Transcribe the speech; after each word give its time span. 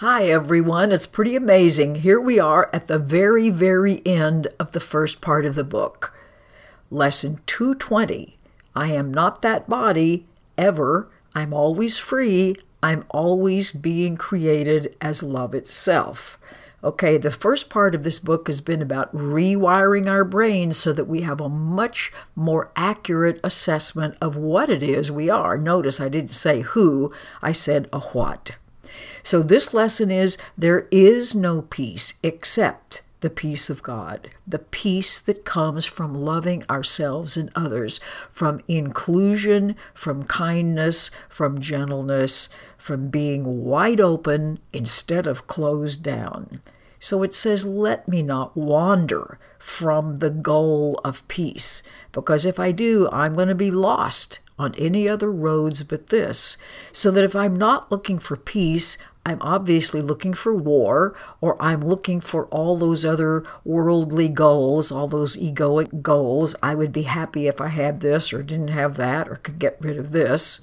Hi, 0.00 0.24
everyone. 0.24 0.92
It's 0.92 1.06
pretty 1.06 1.36
amazing. 1.36 1.96
Here 1.96 2.18
we 2.18 2.38
are 2.38 2.70
at 2.72 2.86
the 2.86 2.98
very, 2.98 3.50
very 3.50 4.00
end 4.06 4.48
of 4.58 4.70
the 4.70 4.80
first 4.80 5.20
part 5.20 5.44
of 5.44 5.54
the 5.54 5.62
book. 5.62 6.16
Lesson 6.90 7.40
220 7.44 8.38
I 8.74 8.86
am 8.92 9.12
not 9.12 9.42
that 9.42 9.68
body, 9.68 10.26
ever. 10.56 11.10
I'm 11.34 11.52
always 11.52 11.98
free. 11.98 12.56
I'm 12.82 13.04
always 13.10 13.72
being 13.72 14.16
created 14.16 14.96
as 15.02 15.22
love 15.22 15.54
itself. 15.54 16.38
Okay, 16.82 17.18
the 17.18 17.30
first 17.30 17.68
part 17.68 17.94
of 17.94 18.02
this 18.02 18.20
book 18.20 18.46
has 18.46 18.62
been 18.62 18.80
about 18.80 19.14
rewiring 19.14 20.10
our 20.10 20.24
brains 20.24 20.78
so 20.78 20.94
that 20.94 21.08
we 21.08 21.20
have 21.20 21.42
a 21.42 21.48
much 21.50 22.10
more 22.34 22.72
accurate 22.74 23.38
assessment 23.44 24.16
of 24.22 24.34
what 24.34 24.70
it 24.70 24.82
is 24.82 25.12
we 25.12 25.28
are. 25.28 25.58
Notice 25.58 26.00
I 26.00 26.08
didn't 26.08 26.30
say 26.30 26.62
who, 26.62 27.12
I 27.42 27.52
said 27.52 27.86
a 27.92 28.00
what. 28.00 28.52
So, 29.22 29.42
this 29.42 29.72
lesson 29.74 30.10
is 30.10 30.38
there 30.56 30.86
is 30.90 31.34
no 31.34 31.62
peace 31.62 32.14
except 32.22 33.02
the 33.20 33.30
peace 33.30 33.68
of 33.68 33.82
God, 33.82 34.30
the 34.46 34.58
peace 34.58 35.18
that 35.18 35.44
comes 35.44 35.84
from 35.84 36.14
loving 36.14 36.64
ourselves 36.70 37.36
and 37.36 37.50
others, 37.54 38.00
from 38.30 38.62
inclusion, 38.66 39.76
from 39.94 40.24
kindness, 40.24 41.10
from 41.28 41.60
gentleness, 41.60 42.48
from 42.78 43.08
being 43.08 43.64
wide 43.64 44.00
open 44.00 44.58
instead 44.72 45.26
of 45.26 45.46
closed 45.46 46.02
down. 46.02 46.60
So 47.00 47.22
it 47.22 47.34
says, 47.34 47.66
Let 47.66 48.06
me 48.06 48.22
not 48.22 48.56
wander 48.56 49.38
from 49.58 50.18
the 50.18 50.30
goal 50.30 51.00
of 51.02 51.26
peace, 51.26 51.82
because 52.12 52.44
if 52.44 52.60
I 52.60 52.70
do, 52.72 53.08
I'm 53.10 53.34
going 53.34 53.48
to 53.48 53.54
be 53.54 53.70
lost 53.70 54.38
on 54.58 54.74
any 54.74 55.08
other 55.08 55.32
roads 55.32 55.82
but 55.82 56.08
this. 56.08 56.58
So 56.92 57.10
that 57.10 57.24
if 57.24 57.34
I'm 57.34 57.56
not 57.56 57.90
looking 57.90 58.18
for 58.18 58.36
peace, 58.36 58.98
I'm 59.24 59.40
obviously 59.40 60.02
looking 60.02 60.34
for 60.34 60.54
war, 60.54 61.14
or 61.40 61.60
I'm 61.60 61.80
looking 61.80 62.20
for 62.20 62.46
all 62.46 62.76
those 62.76 63.04
other 63.04 63.44
worldly 63.64 64.28
goals, 64.28 64.92
all 64.92 65.08
those 65.08 65.36
egoic 65.36 66.02
goals. 66.02 66.54
I 66.62 66.74
would 66.74 66.92
be 66.92 67.02
happy 67.02 67.46
if 67.46 67.60
I 67.60 67.68
had 67.68 68.00
this, 68.00 68.32
or 68.32 68.42
didn't 68.42 68.68
have 68.68 68.96
that, 68.96 69.28
or 69.28 69.36
could 69.36 69.58
get 69.58 69.78
rid 69.80 69.98
of 69.98 70.12
this. 70.12 70.60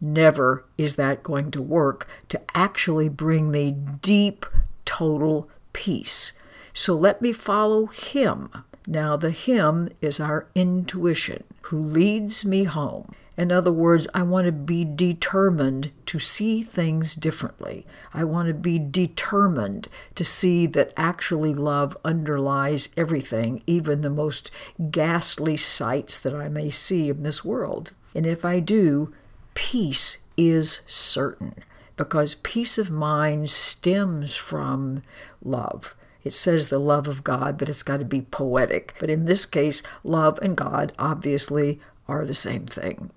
Never 0.00 0.64
is 0.76 0.94
that 0.94 1.24
going 1.24 1.50
to 1.52 1.62
work 1.62 2.08
to 2.28 2.40
actually 2.54 3.08
bring 3.08 3.50
me 3.50 3.72
deep, 3.72 4.46
total 4.84 5.48
peace. 5.78 6.32
So 6.72 6.92
let 6.96 7.22
me 7.22 7.32
follow 7.32 7.86
Him. 7.86 8.50
Now, 8.84 9.16
the 9.16 9.30
Him 9.30 9.90
is 10.00 10.18
our 10.18 10.48
intuition, 10.56 11.44
who 11.62 11.80
leads 11.80 12.44
me 12.44 12.64
home. 12.64 13.14
In 13.36 13.52
other 13.52 13.70
words, 13.70 14.08
I 14.12 14.24
want 14.24 14.46
to 14.46 14.52
be 14.52 14.84
determined 14.84 15.92
to 16.06 16.18
see 16.18 16.62
things 16.62 17.14
differently. 17.14 17.86
I 18.12 18.24
want 18.24 18.48
to 18.48 18.54
be 18.54 18.80
determined 18.80 19.86
to 20.16 20.24
see 20.24 20.66
that 20.66 20.92
actually 20.96 21.54
love 21.54 21.96
underlies 22.04 22.88
everything, 22.96 23.62
even 23.68 24.00
the 24.00 24.10
most 24.10 24.50
ghastly 24.90 25.56
sights 25.56 26.18
that 26.18 26.34
I 26.34 26.48
may 26.48 26.70
see 26.70 27.08
in 27.08 27.22
this 27.22 27.44
world. 27.44 27.92
And 28.16 28.26
if 28.26 28.44
I 28.44 28.58
do, 28.58 29.14
peace 29.54 30.18
is 30.36 30.82
certain 30.88 31.54
because 31.98 32.36
peace 32.36 32.78
of 32.78 32.90
mind 32.90 33.50
stems 33.50 34.36
from 34.36 35.02
love. 35.42 35.94
It 36.24 36.32
says 36.32 36.68
the 36.68 36.78
love 36.78 37.06
of 37.06 37.22
God, 37.22 37.58
but 37.58 37.68
it's 37.68 37.82
got 37.82 37.98
to 37.98 38.04
be 38.04 38.22
poetic. 38.22 38.94
But 38.98 39.10
in 39.10 39.26
this 39.26 39.44
case, 39.44 39.82
love 40.02 40.38
and 40.40 40.56
God 40.56 40.92
obviously 40.98 41.78
are 42.08 42.24
the 42.24 42.34
same 42.34 42.66
thing. 42.66 43.10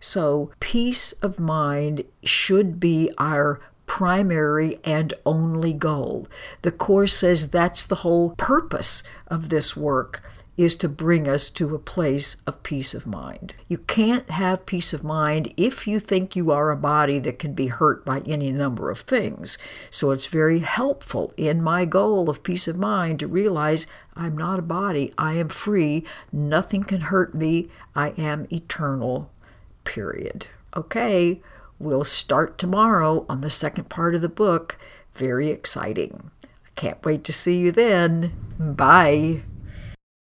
So, 0.00 0.50
peace 0.60 1.12
of 1.14 1.38
mind 1.38 2.04
should 2.22 2.80
be 2.80 3.10
our 3.18 3.60
primary 3.86 4.78
and 4.84 5.14
only 5.24 5.72
goal. 5.72 6.26
The 6.62 6.72
Course 6.72 7.12
says 7.12 7.50
that's 7.50 7.84
the 7.84 7.96
whole 7.96 8.34
purpose 8.36 9.02
of 9.28 9.48
this 9.48 9.76
work 9.76 10.22
is 10.56 10.74
to 10.76 10.88
bring 10.88 11.28
us 11.28 11.50
to 11.50 11.74
a 11.74 11.78
place 11.78 12.36
of 12.46 12.62
peace 12.62 12.94
of 12.94 13.06
mind. 13.06 13.54
You 13.68 13.78
can't 13.78 14.30
have 14.30 14.66
peace 14.66 14.92
of 14.92 15.04
mind 15.04 15.52
if 15.56 15.86
you 15.86 16.00
think 16.00 16.34
you 16.34 16.50
are 16.50 16.70
a 16.70 16.76
body 16.76 17.18
that 17.20 17.38
can 17.38 17.52
be 17.52 17.66
hurt 17.66 18.04
by 18.04 18.20
any 18.20 18.50
number 18.50 18.90
of 18.90 19.00
things. 19.00 19.58
So 19.90 20.10
it's 20.10 20.26
very 20.26 20.60
helpful 20.60 21.32
in 21.36 21.62
my 21.62 21.84
goal 21.84 22.30
of 22.30 22.42
peace 22.42 22.66
of 22.66 22.78
mind 22.78 23.20
to 23.20 23.26
realize 23.26 23.86
I'm 24.14 24.36
not 24.36 24.58
a 24.58 24.62
body, 24.62 25.12
I 25.18 25.34
am 25.34 25.48
free, 25.48 26.04
nothing 26.32 26.84
can 26.84 27.02
hurt 27.02 27.34
me, 27.34 27.68
I 27.94 28.10
am 28.10 28.46
eternal 28.50 29.30
period. 29.84 30.48
Okay, 30.74 31.40
we'll 31.78 32.04
start 32.04 32.56
tomorrow 32.58 33.26
on 33.28 33.42
the 33.42 33.50
second 33.50 33.90
part 33.90 34.14
of 34.14 34.22
the 34.22 34.28
book. 34.28 34.78
Very 35.14 35.50
exciting. 35.50 36.30
I 36.44 36.70
can't 36.76 37.04
wait 37.04 37.24
to 37.24 37.32
see 37.32 37.58
you 37.58 37.72
then. 37.72 38.32
Bye. 38.58 39.42